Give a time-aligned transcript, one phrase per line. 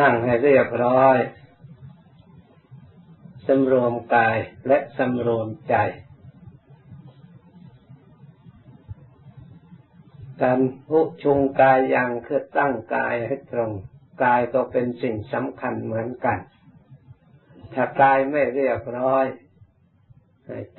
[0.00, 1.18] นั่งให้เรียบร้อย
[3.46, 5.76] สำรวมกายและสำรวมใจ
[10.42, 13.72] การพุชุงกายอย่างคือตั้งกายให้ตรง
[14.24, 16.38] กายก็เป็นสิ่งสำคัญเหมือนกัน
[17.74, 19.26] ถ้ากายไม่เรียบร้อย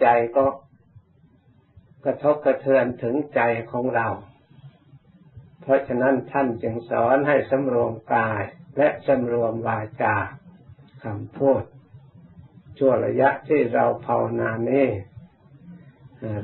[0.01, 0.07] ใจ
[0.37, 0.45] ก็
[2.05, 3.41] กระทบกระเทือนถึงใจ
[3.71, 4.07] ของเรา
[5.61, 8.43] เพราะฉะนั้นท่านจึงสอนให้สำรวมกาย
[8.77, 10.15] และสำรวมวาจา
[11.03, 11.63] คำพูด
[12.77, 14.87] ช่วระยะที่เราภาวนานี้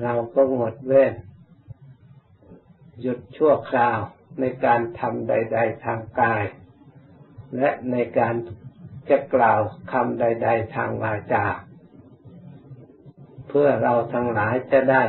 [0.04, 1.14] เราก็งดเว้น
[3.02, 4.00] หยุดชั่วคราว
[4.40, 6.44] ในการทำใด ๆ ทางกาย
[7.58, 8.36] และในการ
[9.10, 9.60] จะกล่าว
[9.92, 11.46] คำใด ๆ ทางวาจา
[13.48, 15.04] เพื่อเราทั้งหลายจะได้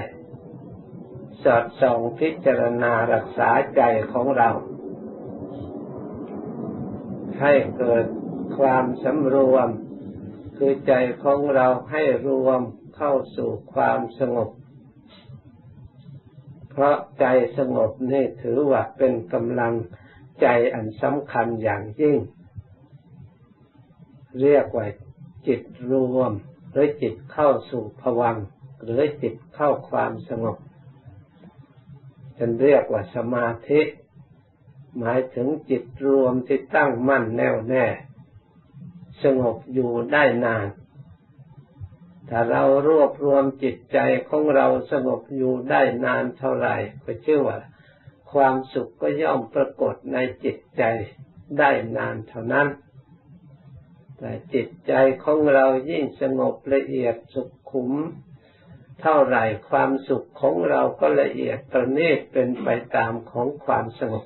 [1.42, 4.50] สอดส่องพิจารณารักษาใจของเรา
[7.40, 8.04] ให้เกิด
[8.58, 9.68] ความสำรวม
[10.56, 12.60] คือใจของเราให้รวม
[12.96, 14.50] เข้าสู่ความสงบ
[16.70, 17.26] เพราะใจ
[17.58, 19.74] สงบนี่ถือว่าเป็นกำลัง
[20.40, 22.16] ใจอันสำคัญอย่างยิ่ง
[24.40, 24.86] เรียกว่า
[25.46, 25.60] จิต
[25.90, 26.32] รวม
[26.70, 28.36] หรือจิตเข้าสู่ภวัง
[28.82, 30.56] หรือจิตเข้าความสงบ
[32.38, 33.80] จนเรียกว่าสมาธิ
[34.98, 37.86] หมายถึงจิตรวมที่ตั้งมั่นแน่วแน่
[39.22, 40.66] สงบอยู่ได้นาน
[42.28, 47.58] ถ้าเรารวบรวมจิตใจของเราสงบอยู่ได้นานเท่าไหร่ก็เชื่อว่า
[48.32, 50.82] ความสุขก็ย่อมปรากฏในจิตใจ
[51.58, 52.68] ได้นานเท่านั้น
[54.18, 54.92] แต่จิตใจ
[55.24, 57.92] ของเรายิ่งสงบละเอียดสุขขุม
[59.00, 64.24] เท่าไหร่ความสุขของเราก็ละเอียดประณีตเป็นไปตามของความสงบ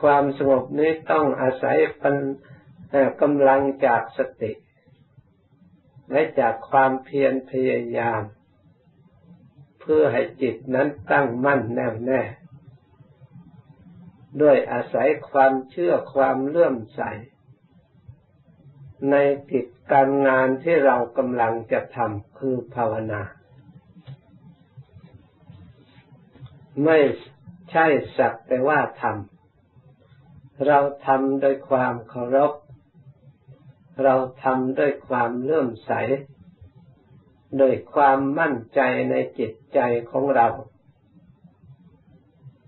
[0.00, 2.14] ความสงบนี้ต้องอาศัยปัญ
[3.22, 4.52] กำลังจากสติ
[6.10, 8.22] และจากความเพียรพยายาม
[9.80, 12.22] เพื่อให้จิตนั้นตั้งมั่นแน่วแน่
[14.42, 17.02] ด้วยอาศัยความเชื่อความเลื่อมใส
[19.10, 19.16] ใน
[19.50, 23.22] กิจการงานที่เรากำลังจะทำคือภาวนา
[26.84, 26.98] ไม่
[27.70, 27.86] ใช่
[28.18, 29.39] สักแต่ว่าทำ
[30.66, 32.52] เราทำโดยความเคารพ
[34.04, 35.92] เราทำด้วยความเลื่อมใส
[37.58, 40.48] โดยความมั่นใจในจิตใจของเรา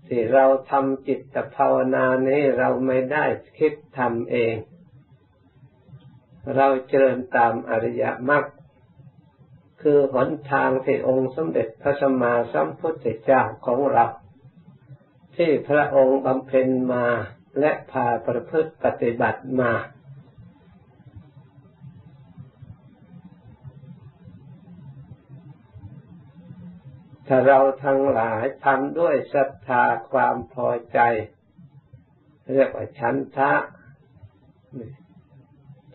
[0.07, 3.25] ที่เราทำจิตภาวนานี้เราไม่ได้
[3.57, 4.55] คิดทำเอง
[6.55, 8.43] เราเจริญตามอริยมรรค
[9.81, 14.05] คือหนทางที่องค์สมเด็จพระสัมมาสัมพุทธเจ้าของเรา
[15.35, 17.05] ที่พระองค์บำเพ็ญมา
[17.59, 19.73] และพาประพฤติปฏิบัติมา
[27.27, 30.99] ถ้าเราทั้งหลายทำด้วยศรัทธาความพอใจ
[32.53, 33.53] เรียกว่าฉันทะ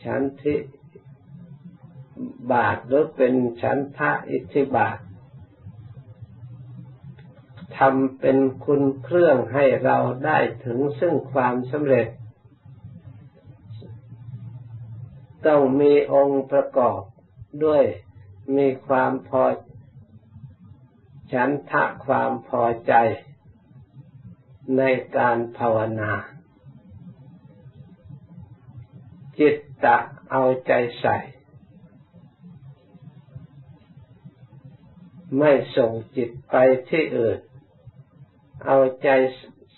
[0.04, 0.56] ฉันทิ
[2.52, 4.98] บาทหรือเป็นฉันทะอิทธิบาท
[7.78, 12.08] ทำเป็นคุณเครื่องให้เราได้ถึงซึ่งความสำเร็จ
[15.46, 17.00] ต้องมีองค์ประกอบ
[17.64, 17.84] ด้วย
[18.56, 19.44] มีความพอ
[21.32, 22.92] ฉันทะความพอใจ
[24.76, 24.82] ใน
[25.16, 26.12] การภาวนา
[29.38, 29.98] จิตตะ
[30.30, 31.16] เอาใจใส่
[35.38, 36.56] ไม่ส่งจิตไป
[36.90, 37.38] ที่อื่น
[38.66, 39.08] เอาใจ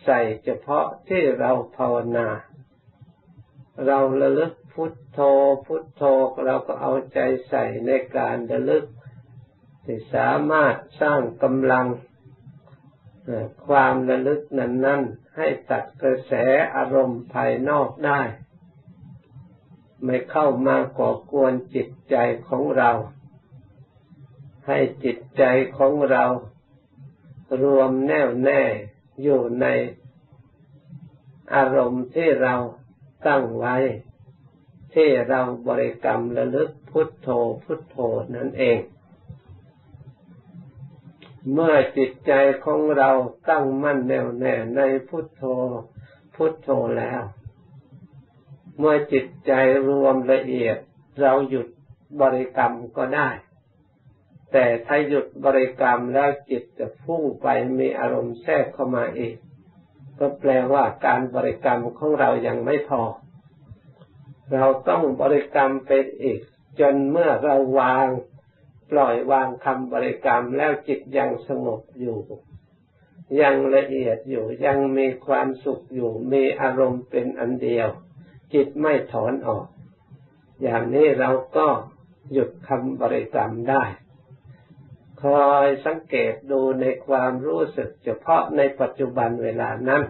[0.04, 2.28] ใส่เฉพาะที่เราภาวนา
[3.86, 5.18] เราระลึกพุทโธ
[5.66, 6.02] พุทโธ
[6.44, 8.84] เราก็เอาใจใส่ในการระลึก
[9.84, 11.86] ที่สามารถสร้างกำลัง
[13.66, 15.02] ความระลึกนั้นนั้น
[15.36, 16.32] ให้ตัดกระแส
[16.76, 18.20] อารมณ์ภายนอกได้
[20.04, 22.16] ไม่เข้ามาก่อกวนจิตใจ
[22.48, 22.90] ของเรา
[24.66, 25.44] ให้จิตใจ
[25.78, 26.24] ของเรา
[27.62, 28.62] รวมแน่วแน่
[29.22, 29.66] อยู่ใน
[31.54, 32.54] อารมณ์ที่เรา
[33.26, 33.76] ตั้งไว้
[34.94, 37.28] ที่เราบริกรรมระลึกพุทโธ
[37.64, 37.96] พุทโธ
[38.34, 38.80] นั่นเอง
[41.52, 42.32] เมื่อจิตใจ
[42.64, 43.10] ของเรา
[43.48, 45.42] ตั้งมั่นแน่วแน่ในพุทโธ
[46.34, 46.68] พุทโธ
[46.98, 47.22] แล้ว
[48.78, 49.52] เมื่อจิตใจ
[49.88, 50.76] รวมละเอียด
[51.20, 51.68] เราหยุด
[52.20, 53.28] บริกรรมก็ได้
[54.52, 57.46] แต่ถ้าหยุดบริกรรมแล้วจิตจะพุ่งไป
[57.78, 59.34] มีอารมณ์แทรกเข้ามาอีก
[60.18, 63.02] ก็แปลว่าการบริกรรมของเรายังไม่พอ
[64.52, 65.90] เราต้องบริกรรมไป
[66.22, 66.40] อีก
[66.80, 68.06] จนเมื่อเราวาง
[68.90, 72.18] ปล่อยวางคำบริกรรมแล้วจิตยังสงบอยู่
[73.40, 77.88] ยังละเอียดอยู่ยังมีความสุขอยู่ มีอารมณ์เป็นอันเดียว
[78.54, 79.66] จิตไม่ถอนออก
[80.62, 81.66] อย่างนี้เราก็
[82.32, 83.82] หยุดคำบริกรรมได้
[85.22, 90.02] คอยสังเกตดูในความรู้สึกเฉพาะในปัจจุบันเวลานั้น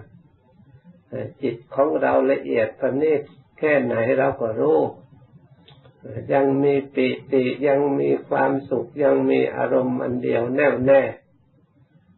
[1.42, 3.22] จิตของเราละเอียดประณีต
[3.58, 4.80] แค่ไหนเราก็รู้
[6.32, 11.02] ยังมีปิติยังมีความสุขยังมีอารมณ์อันเดียวแน่วแน่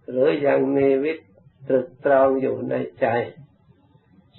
[0.09, 1.15] หรือยังมีวิ
[1.69, 3.07] ตรึกตรองอยู่ในใจ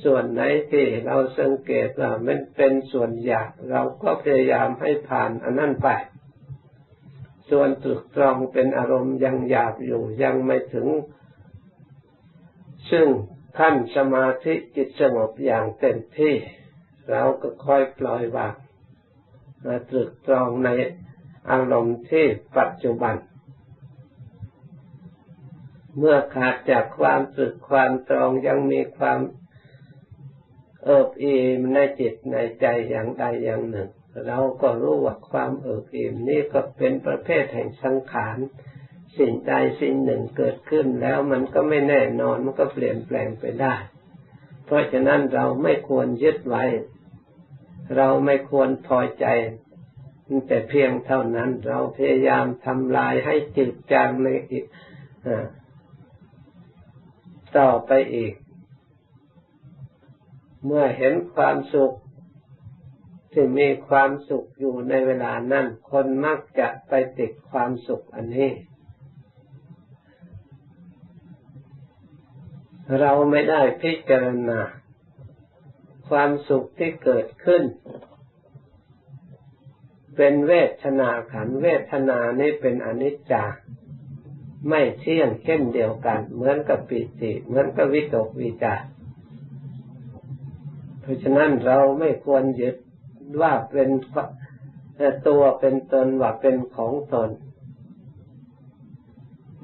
[0.04, 0.42] ส่วนไหน
[0.72, 5.88] ที่เราสังเกตว่ามันเป็นส่วนหยาบเราก็พยายามให้ผ่านอันนั้นไป
[7.56, 10.88] ส่วนตรึกตรองเป็นอารมณ์ยังหยาบอยู่ยังไม่ถึง
[12.92, 13.08] ซึ่ง
[13.60, 16.36] ขั้นสมาธิจิตสงบอย่างเต็มที่
[17.10, 18.56] เราก็ค่อยปล่อยวาง
[19.66, 20.70] มาตรึกตรองใน
[21.52, 22.26] อารมณ์ที่
[22.58, 23.16] ปัจจุบัน
[25.98, 29.20] เมื่อขาดจากความตรึกความตรองยังมีความ
[30.84, 33.90] เอิบอิ่มในจิตในใจอย่างใดอย่างหนึ่ง
[34.28, 38.38] เราก็รู้ว่าความเอิบอิ่มนี้ก็เป็นประเภทแห่งสังขาร
[39.18, 43.76] สิ่งใดสิ่งหนึ่งเกิดขึ้นแล้วมันก็ไม่แน่นอนมันก็เปลี่ยนแปลงไปได้
[44.66, 46.64] เพราะฉะนั้นเราไม่ควรยึดไว้
[47.96, 49.26] เราไม่ควรพอใจ
[50.48, 54.66] แต่เพียงเท่านั้นเราพยายามทำลายให้จืดจางในอีก
[57.58, 58.34] ต่อไปอีก
[60.66, 61.96] เมื่อเห็นความสุข
[63.34, 68.52] ที่มีความสุขอยู่ในเวลานั้น คนมักจะไปติดความสุขอันนี้
[73.00, 74.60] เราไม่ได้พิจารณา
[76.10, 77.64] ความสุขที่เกิดขึ้น
[80.16, 80.54] เป็นเว
[80.84, 83.46] ทนาขันเวทนานี้เป็นอนิจจา
[84.70, 88.86] ไม่เที่ยงเช่นเดียวกัน เหมือนกับปิติ เหมือนกับวิตกวิจาร
[91.02, 92.76] เพราะฉะนั้นเราไม่ควรยึด
[93.42, 93.90] ว่าเป็น
[95.28, 97.30] ตัวเป็นตนว่าเป็นของตน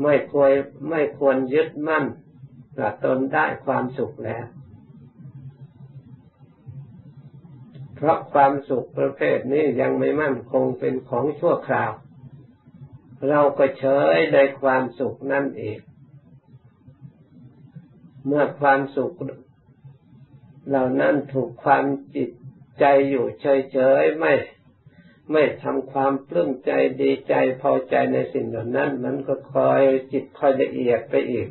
[0.01, 0.51] ไม่ควร
[0.89, 2.05] ไม่ควรยึดมั่น
[2.77, 4.45] ว่าตนได้ความสุขแล้ว
[7.95, 11.91] เพราะความสุขประเภทนี้ยังไม่มั่นคงเป็นของชั่วคราว
[13.29, 13.85] เราก็เฉ
[14.15, 15.79] ยในความสุขนั่นเอง
[18.25, 19.13] เมื่อความสุข
[20.67, 21.85] เหล่านั้นถูกความ
[22.15, 22.29] จิต
[22.79, 24.33] ใจอยู่เฉยๆไม่
[25.31, 26.71] ไม่ทำความปลื้มใจ
[27.01, 29.81] ดีใจพอใจในสิ่งเหล่านั้น มันก็คอย
[30.11, 31.47] จิตคอยละเอียดไปอีก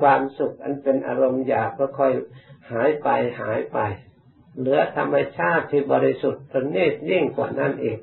[0.00, 2.12] ความสุขอันเป็นอารมณ์อยากก็ค่อย
[2.70, 3.08] หายไป
[3.40, 3.78] หายไป
[4.58, 7.98] เหลือธรรมชาติที่บริสุทธิ์ประณีตยิ่งกว่านั้นเอง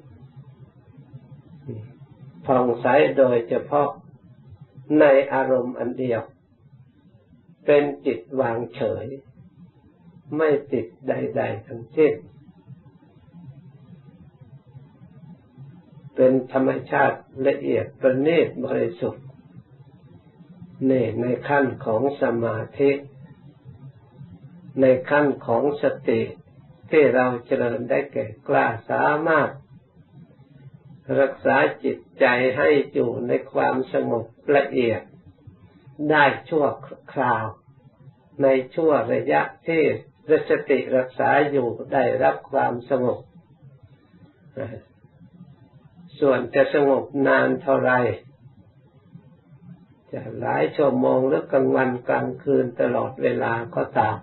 [2.45, 2.87] ผ่องใส
[3.17, 3.89] โดยเฉพาะ
[4.99, 6.21] ในอารมณ์อันเดียว
[7.65, 9.05] เป็นจิตวางเฉย
[10.37, 12.13] ไม่ติดใด ๆ ทั้งสิ้น
[16.19, 19.25] เป็นธรรมชาติละเอียดประณีตบริสุทธิ์
[20.89, 22.91] นี่ในขั้นของสมาธิ
[24.81, 26.21] ในขั้นของสติ
[26.91, 29.49] ที่เราเจริญได้แก่กล้าสามารถ
[31.19, 32.25] รักษาจิตใจ
[32.57, 35.01] ให้อยู่ในความสงบละเอียด
[36.11, 36.65] ได้ชั่ว
[37.13, 37.45] คราว
[38.43, 39.83] ในชั่วระยะที่
[40.49, 43.19] สติรักษาอยู่ได้รับความสงบ
[46.19, 47.91] ส่วนจะสงบนานเท่าไร
[50.11, 54.17] จะหลายชั่วโมงหรือกลางวันกลางคืนตลอดเวลาก็ตาม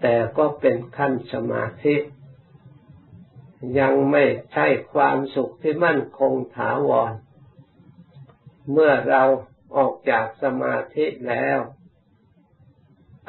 [0.00, 1.96] แต่ก็เป็นขั้นสมาธิ
[3.78, 7.12] ยังไม่ใช่ความสุขที่มั่นคงถาวร
[8.72, 9.22] เมื่อเรา
[9.76, 11.58] ออกจากสมาธิแล้ว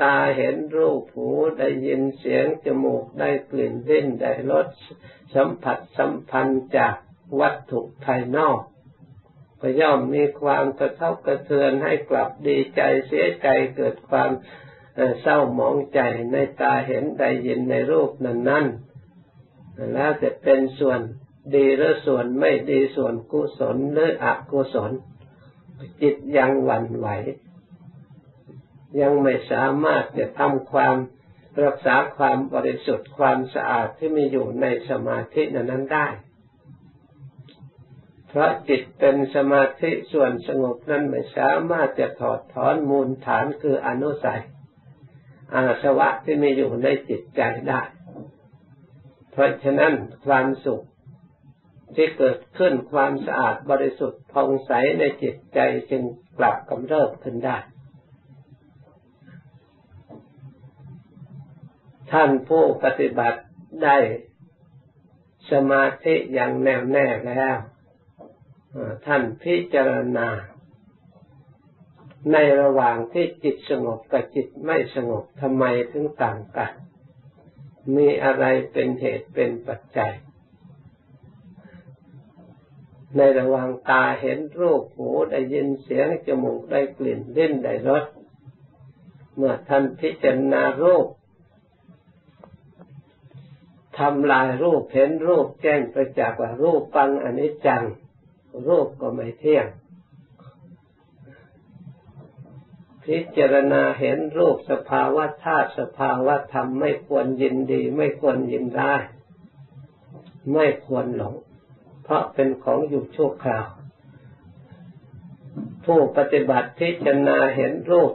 [0.02, 4.68] ตาเห็นรูปหูได้ยินเสียงจมูกได้กลิ่นลิ้นได้รส
[5.34, 6.96] สัมผัสสัมพันธ์จาก
[7.40, 8.60] วัตถุภายนอก
[9.62, 14.32] ก็ย่อมมีความกระทบกระเทือนให้กลับดีใจเสียใจเกิดความ
[15.22, 16.00] เศร้าหมองใจ
[16.32, 18.66] ในตาเห็นได้ยินในรูปนั้นนั่น
[19.94, 21.00] แล้วจะเป็นส่วน
[21.56, 24.92] ดีหรือส่วนไม่ดีส่วนกุศลหรืออกุศล
[26.02, 27.08] จิตยังหวั่นไหว
[29.02, 30.96] ยังไม่สามารถจะทำความ
[31.64, 36.08] รักษาความบริสุทธิ์ความสะอาดที่มีอยู่ในสมาธินั้นได้
[38.38, 44.42] ราะจิตเป็นสมาธิส่วนสงบนั้นไม่สามารถจะถอดถอนมูลฐานคืออนุสัย
[45.54, 47.82] อาสวะที่มีอยู่ในจิตใจได้
[49.32, 49.94] เพราะฉะนั้น
[50.26, 50.86] ความสุข
[51.96, 55.60] ที่เกิดขึ้นความสะอาดบริสุทธิ์ผ่องใสในจิตใจ
[55.92, 56.04] จึง
[56.38, 57.58] กลับกำเริบขึ้นได้
[62.12, 63.40] ท่านผู้ปฏิบัติ
[63.84, 63.98] ได้
[65.52, 67.58] สมาธิอย่างแน่วแน่แล้ว
[69.06, 70.28] ท่านพิจารณา
[72.32, 76.72] ในระหว่างที่จิตสงบกับจิตไม่สงบทำไมถึงต่างกัน
[77.96, 80.14] มีอะไรเป็นเหตุเป็นปัจจัย
[83.16, 88.06] ในระหว่างตาเห็นรูปหูได้ยินเสียงจมูกได้กลิ่นลิ้นได้รส
[89.36, 91.08] เมื่อท่านพิจารณารูป
[94.00, 97.84] ทำลายรูปเห็นรูปแจ้งประจักษ์ว่ารูปปังอนิจจัง
[98.68, 99.68] รูปก็ไม่เที่ยง
[103.04, 108.96] พิจารณาเห็นรูปสภาวะธาตุสภาวะธรรมไม่ควรยินดี ไม่ควรยินได้
[110.54, 111.36] ไม่ควรหลง
[112.04, 113.68] เพราะเป็นของอยู่ชั่วคราว
[115.86, 118.14] ผู้ปฏิบัติพิจารณาเห็นรูป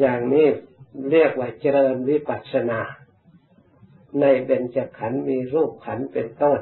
[0.00, 0.46] อย่างนี้
[1.10, 2.80] เรียกว่าเจริญวิปัสสนา
[4.20, 6.60] ในเบญจขันธ์มีรูปขันธ์เป็นต้น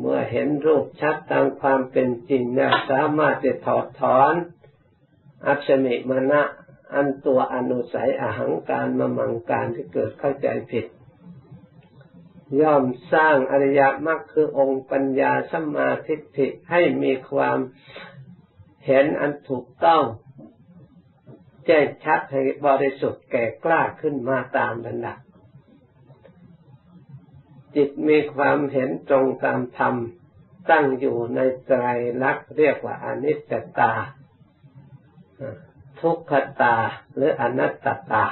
[0.00, 4.34] เมื่อเห็นรูปชัดตามความเป็นจริงแล้วสามารถจะถอดถอน
[5.46, 6.42] อัศมิมณะ
[6.94, 10.86] อันตัวอนุสัยอหังการมมังการที่เกิดเข้าใจผิด
[12.60, 17.58] ย่อมสร้างอริยมรรคคือองค์ปัญญาสัมมาทิฏฐิให้มีความ
[18.86, 20.04] เห็นอันถูกต้อง
[21.66, 25.18] แจ้งชัดให้บริสุทธิ์แก่กล้าขึ้นมาตามระดับ
[27.76, 29.94] จิตมีความเห็นตรงตามธรรม
[30.70, 31.84] ตั้งอยู่ในไตร
[32.22, 33.92] ลักษณ์เรียกว่าอนิจจตา
[36.00, 36.76] ทุกขตา
[37.14, 38.26] หรืออนัตตตา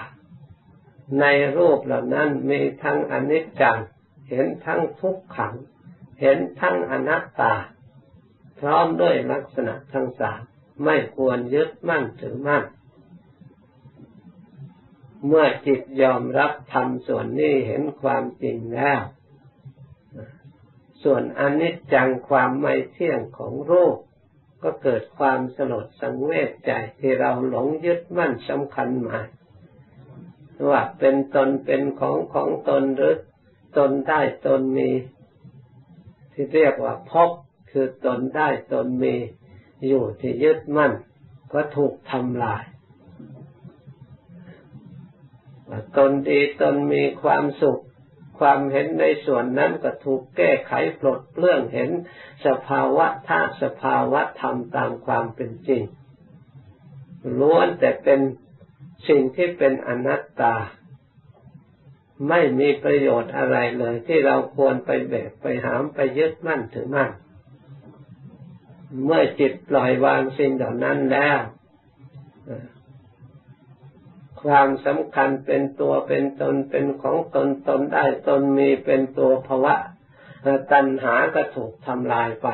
[1.20, 1.24] ใน
[1.56, 3.78] รูปเหล่านั้นมีทั้งอนิจจัง
[4.28, 5.54] เห็นทั้งทุกขัง
[6.20, 7.54] เห็นทั้งอนัตตา
[8.58, 10.40] พร้อมด้วยลักษณะทั้งสาม
[10.84, 12.64] ไม่ควรยึดมั่นถือมั่น
[15.26, 19.00] เมื่อจิตยอมรับธรรมส่วนนี้เห็นความจริงแล้ว
[21.02, 23.96] ส่วนอนิจจังความไม่เที่ยงของรูป
[24.62, 29.20] ก็เกิดความสลดสังเวชใจที่เราหลงยึดมั่นสำคัญมา
[30.70, 33.16] ว่าเป็นตนเป็นของของตนหรือ
[33.76, 34.90] ตนได้ตนมี
[36.32, 37.30] ที่เรียกว่าพบ
[37.70, 39.14] คือตนได้ตนมี
[39.86, 40.92] อยู่ที่ยึดมั่น
[41.52, 42.64] ก็ถูกทำลาย
[45.96, 47.82] ตนดีตนมีความสุข
[48.40, 51.90] ความเห็นในส่วนนั้นก็ถูกแก้ไขปลดเปลื้องเห็น
[52.46, 55.82] สภาวะธาตุสภาวะธรรมตามความเป็นจริง
[57.40, 58.20] ล้วนแต่เป็น
[59.08, 60.56] สิ่งที่เป็นอนัตตา
[62.28, 67.10] ไม่มีประโยชน์อะไรเลย ที่เราควรไปแบกไปหามไปยึดมั่นถือมั่น
[69.04, 71.40] เมื่อจิตปล่อยวางสิ่งเหล่านั้นแล้ว
[74.42, 79.74] ความสำคัญเป็นตัวเป็นตนเป็นของตนตนได้ตนมีเป็นตัวภาวะ
[80.72, 82.48] ตัณหาก็ถูกทำลายไป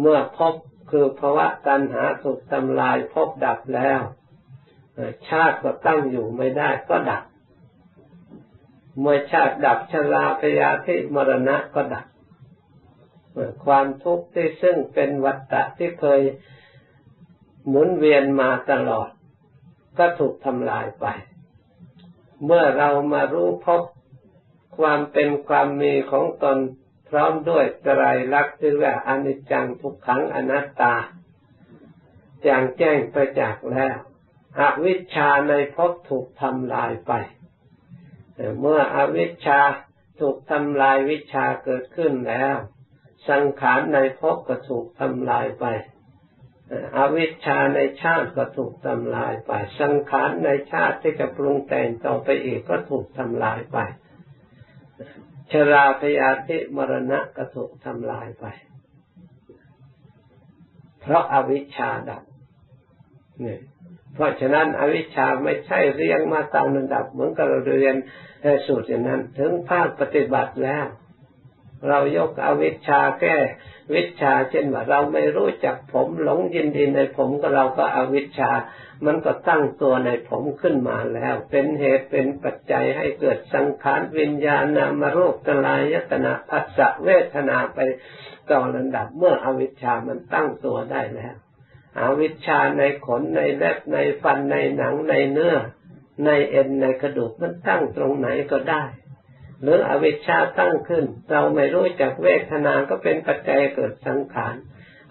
[0.00, 0.54] เมื่อพบ
[0.90, 4.00] คือภาวะตัณหาถูกทำลายพบดับแล้ว
[5.28, 7.24] ชาติก็ตั้งอยู่ไม่ได้ก็ดับ
[9.00, 12.06] เมื่อชาติดับชราพยาธิมรณะก็ดับ
[13.64, 16.20] ความทุกข์ที่ซึ่งเป็นวัฏฏะที่เคย
[17.68, 19.10] หมุนเวียนมาตลอด
[19.98, 21.06] ก็ถูกทำลายไป
[22.44, 23.82] เมื่อเรามารู้พบ
[24.78, 26.58] ความเป็นความมีของตน
[27.08, 28.02] พร้อมด้วยไตร
[28.34, 30.94] ลักษณ์ที่ว่าอนิจจังทุกขังอนัตตา
[32.46, 33.96] จางแจ้งประจักษ์แล้ว
[34.60, 37.12] อวิชชาในภพถูกทำลายไป
[38.60, 39.60] เมื่ออวิชชา
[40.20, 42.56] ถูกทำลายวิชาเกิดขึ้นแล้ว
[43.28, 45.64] สังขารในภพก็ถูกทำลายไป
[46.96, 53.78] อวิชชาในชาติก็ถูกทำลายไป สังขารในชาติที่จะปรุงแต่งต่อไปอีกก็ถูกทำลายไป
[55.52, 58.46] ชราพยาธิมรณะก็ถูกทำลายไป
[61.00, 62.22] เพราะอาวิชชาดับ
[63.40, 63.60] เนี่ย
[64.14, 67.96] เพราะฉะนั้นอวิชชาไม่ใช่เรียงมาตามระดับเหมือนกับเราเรียน
[68.66, 70.86] สูตรอย่างนั้น ถึงภาคปฏิบัติแล้ว
[71.88, 73.36] เรายกอวิชชาแก้
[73.94, 78.50] วิชาเช่นว่าเราไม่รู้จักผมหลงยินดีในผมก็เราก็อวิชชา
[79.04, 87.78] มันก็ตั้งตัวในผมขึ้นมาแล้ว เป็นเหตุเป็นปัจจัยให้เกิดสังขารวิญญาณนามรูปกลายตนาภัสสะเวทนาไป
[88.50, 91.34] ต่อระดับเมื่ออวิชชามันตั้งตัวได้แล้ว
[92.00, 95.56] อวิชชาในขนในเล็บในฟันในหนังในเนื้อ
[96.24, 98.84] ในเอ็นในกระดูกมันตั้งตรงไหนก็ได้
[99.62, 104.54] หรืออวิชชาตั้งขึ้น เราไม่รู้จักเวทนา ก็เป็นปัจจัยเกิดสังขาร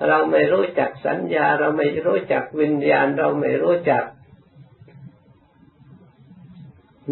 [0.08, 4.04] เราไม่รู้จักสัญญา เราไม่รู้จักวิญญาณ เราไม่รู้จัก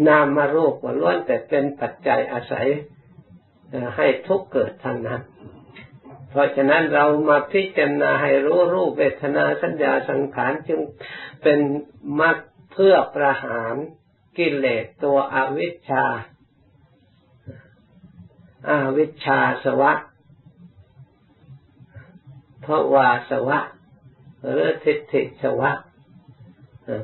[0.08, 2.68] นามมารูปว่าล้วนแต่เป็นปัจจัยอาศัย
[3.96, 5.22] ให้ทุกเกิดทางนั้น
[6.30, 10.80] เพราะฉะนั้นเรามาพิจารณาให้รู้รูปเวทนาสัญญาสังขารจึง
[11.42, 11.58] เป็น
[12.20, 12.36] มรรค
[12.72, 13.74] เพื่อประหาร
[14.38, 16.04] กิเลสตัวอวิชชา
[18.68, 19.92] อาวิชชาสวะ
[22.60, 23.58] เพราะวาสวะ
[24.42, 25.72] หรือทิฏฐิสวะ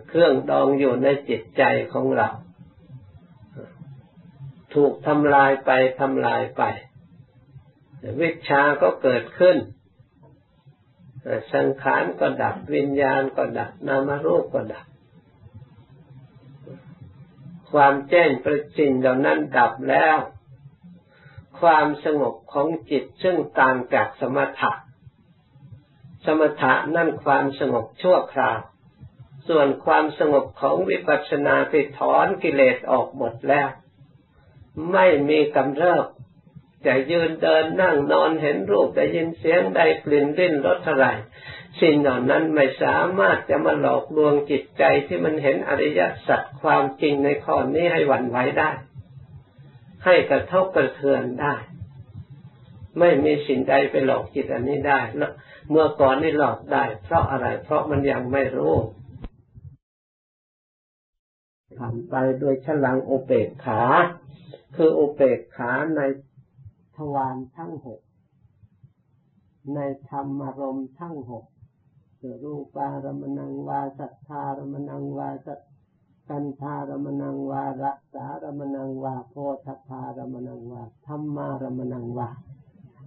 [0.09, 1.63] เครื่องดองอยู่ในจิตใจ
[1.93, 2.29] ของเรา
[4.75, 6.63] ถูกทำลายไปทำลายไป
[8.21, 9.57] วิชาก็เกิดขึ้น
[11.55, 14.87] สังขารก็ดับวิญญาณก็ดับนามรูปก็ดับ
[17.73, 20.17] ความแจ้งประจินเหล่านั้นดับแล้ว
[21.61, 24.73] ความสงบของจิตซึ่งต่างจากสมถะ
[26.27, 28.59] สมถะนั่นความสงบชั่วคราว
[29.49, 33.69] ส่วนความสงบของวิปัสสนาที่ถอนกิเลสออกหมดแล้ว
[34.93, 36.07] ไม่มีกำเริบ
[36.87, 41.07] จะยืนเดินนั่งนอนเห็นรูปได้ยินเสียงได้กลิ่นริ่นรสอะไร
[41.81, 48.71] สิ่งเหล่านั้นไม่สามารถจะมาหลอกลวงจิตใจที่มันเห็นอริยสัจความจริงในข้อนี้ให้หวั่นไหวได้
[50.05, 51.55] ให้กระทบกระเทือนได้
[52.99, 55.01] ไม่มีสิ่งใดไปหลอกจิตอันนี้ได้
[55.69, 58.75] เมื่อก่อนนี่หลอกได้ เพราะอะไร เพราะมันยังไม่รู้
[61.77, 63.83] ผ่านไปโดยฉลังโอเปกขา
[64.77, 66.01] คือโอเปกขาใน
[66.97, 68.01] ทวารทั้งหก
[69.75, 71.45] ในธรรมารมทั้งหก
[72.19, 75.55] คือรูปารมณังวาสัทธารมณังวาสั
[76.29, 79.35] กันธารมณังวารักษารมณังวาโพ
[79.67, 82.29] ธพารมณังวาธรรมารมณังวา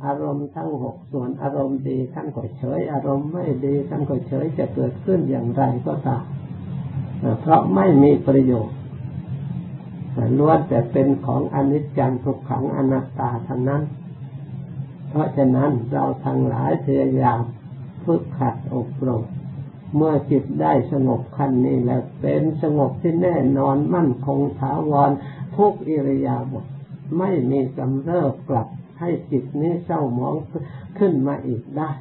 [0.05, 6.25] อารมณ์ทั้งหกส่วนอารมณ์ดีท่านก็เฉย อารมณ์ไม่ดีท่านก็เฉยจะเกิดขึ้นอย่างไรก็ตาม
[7.39, 8.77] เพราะไม่มีประโยชน์
[10.37, 13.83] ล้วนแต่เป็นของอนิจจังทุกขังอนัตตาทั้งนั้น
[15.09, 17.41] เพราะฉะนั้นเราทั้งหลายพยายาม
[18.03, 19.23] ฝึกขัดอบรม
[19.95, 25.11] เมื่อจิตได้สงบขั้นนี้แล้วเป็นสงบที่แน่นอนมั่นคงถาวร
[25.57, 26.65] ทุกอิริยาบถ
[27.17, 28.67] ไม่มีกำเริบกลับ
[28.99, 30.35] ให้จิตนี้เศร้าหมอง
[30.99, 31.91] ขึ้นมาอีกได้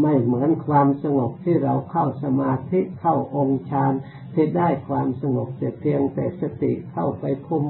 [0.00, 3.92] ไม่เหมือนความสงบที่เราเข้าสมาธิเข้าองค์ฌาน
[4.34, 7.64] ที่ได้ความสงบแต่เพียงแต่สติเข้าไปคุม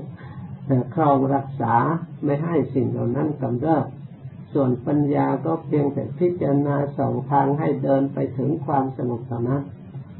[0.94, 1.74] ครองรักษา
[2.24, 3.84] ไม่ให้สิ่งเหล่านั้นกำเริบ
[4.52, 9.62] ส่วนปัญญาก็เพียงแต่พิจารณาสองทางให้เดินไปถึงความสงบเท่านั้น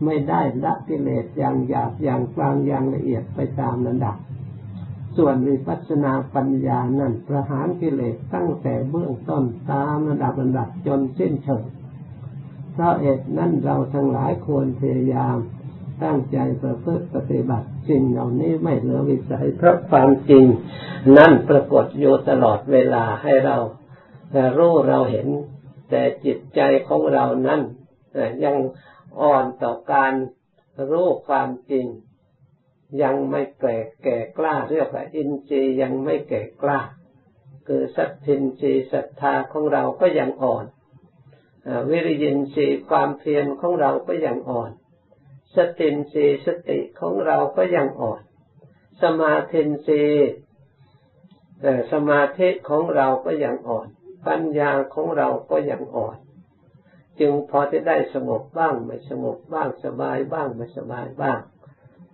[0.04, 4.16] ไม่ได้ละกิเลสอย่างหยาบอย่างกลางอย่างละเอียดไปตามระดับ
[5.16, 11.62] ส่วนวิปัสสนาปัญญานั้นประหารกิเลสตั้งแต่เบื้องต้นตามระดับระดับจนสิ้นเชิง
[12.72, 15.36] เพราะเหตุนั้นเราทั้งหลายควรพยายาม
[16.04, 20.44] ตั้งใจประพฤติปฏิบัติสิ่งเหล่านี้ไม่เหลือวิสัยเพราะความจริง
[21.16, 23.56] นั่นปรากฏอยู่ตลอดเวลาให้เรา
[24.58, 25.28] รู้เราเห็น
[25.90, 27.60] แต่จิตใจของเรานั้น
[28.44, 28.56] ยัง
[29.20, 30.12] อ่อนต่อการ
[30.90, 31.86] รู้ความจริง
[33.02, 36.80] ยังไม่แก่แก่กล้าเรียกว่าอินทรีย์ยังไม่แก่กล้า
[37.66, 40.64] คือสัตทินทรีย์ศรัทธาของเราก็ยังอ่อน
[41.90, 44.70] วิริยินทรีย์ความเพียรของเราก็ยังอ่อน
[45.56, 48.20] สตินทรีย์สติของเราก็ยังอ่อน
[49.02, 50.28] สมาธินทรีย์
[51.92, 53.88] สมาธิของเราก็ยังอ่อน
[54.26, 56.16] ปัญญาของเราก็ยังอ่อน
[57.20, 61.38] จึงพอจะได้สงบบ้างไม่สงบบ้างสบายบ้างไม่สบายบ้าง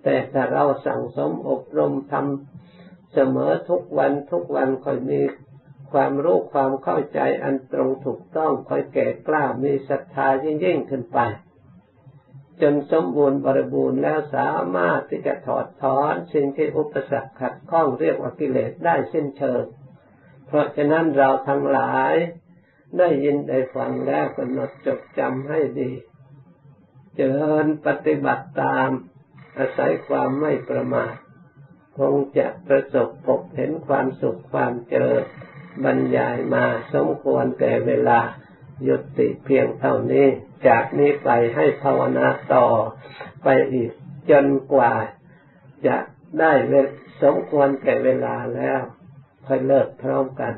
[0.03, 5.21] แต่ถ้าเราสั่งสมอบรมทำเสมอทุกวันทุกวันค่อยมี
[5.93, 11.19] ความรู้ความเข้าใจอันตรงถูกต้องค่อยแก่กล้ามีศรัทธายิ่งยิ่งขึ้นไป
[12.63, 19.63] จนสมบูรณ์บริบูรณ์แล้วสามารถที่จะถอดถอนสิ่งที่อุปสรรคขัดข้องเรียกว่ากิเลสได้สิ้นเชิง
[20.55, 22.15] ราะฉะนั้นเราทั้งหลาย
[22.99, 25.91] ได้ยินได้ฟังแล้วกำหนดจดจำให้ดี
[27.17, 28.89] เจริญปฏิบัติตาม
[29.59, 31.15] อาศัยความไม่ประมาท
[31.99, 35.25] คงจะประสบพบเห็นความสุขความเจริญ
[35.85, 36.65] บรรยายมา
[36.95, 38.21] สมควรแก่เวลา
[38.89, 40.27] ยุติเพียงเท่านี้
[40.69, 42.67] จากนี้ไปให้ภาวนาต่อ
[43.45, 43.91] ไปอีก
[44.31, 44.93] จนกว่า
[45.87, 45.97] จะ
[46.41, 46.53] ได้
[47.23, 48.81] สมควรแก่เวลาแล้ว
[49.49, 50.53] ค่อยเลิกพร้อมกัน